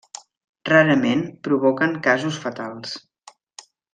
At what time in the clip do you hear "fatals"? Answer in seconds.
2.47-2.97